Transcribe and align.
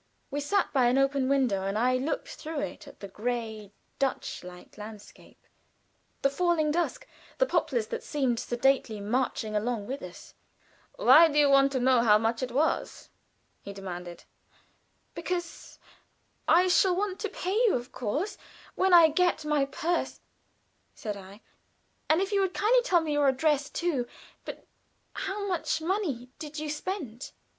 We 0.31 0.39
sat 0.39 0.73
by 0.73 0.87
an 0.87 0.97
open 0.97 1.29
window, 1.29 1.63
and 1.63 1.77
I 1.77 1.95
looked 1.97 2.29
through 2.29 2.61
it 2.61 2.87
at 2.87 3.01
the 3.01 3.07
gray, 3.07 3.71
Dutch 3.99 4.43
like 4.43 4.75
landscape, 4.75 5.45
the 6.23 6.29
falling 6.31 6.71
dusk, 6.71 7.05
the 7.37 7.45
poplars 7.45 7.85
that 7.89 8.01
seemed 8.01 8.39
sedately 8.39 8.99
marching 8.99 9.55
along 9.55 9.85
with 9.85 10.01
us. 10.01 10.33
"Why 10.95 11.27
do 11.27 11.37
you 11.37 11.51
want 11.51 11.71
to 11.73 11.79
know 11.79 12.01
how 12.01 12.17
much?" 12.17 12.43
he 13.61 13.73
demanded. 13.73 14.23
"Because 15.13 15.77
I 16.47 16.67
shall 16.67 16.95
want 16.95 17.19
to 17.19 17.29
pay 17.29 17.53
you, 17.67 17.75
of 17.75 17.91
course, 17.91 18.39
when 18.73 18.95
I 18.95 19.07
get 19.07 19.45
my 19.45 19.65
purse," 19.65 20.19
said 20.95 21.15
I. 21.15 21.41
"And 22.09 22.21
if 22.21 22.31
you 22.31 22.41
will 22.41 22.49
kindly 22.49 22.81
tell 22.81 23.01
me 23.01 23.13
your 23.13 23.27
address, 23.27 23.69
too 23.69 24.07
but 24.45 24.65
how 25.13 25.45
much 25.47 25.79
money 25.79 26.29
did 26.39 26.57
you 26.57 26.71
spend?" 26.71 27.33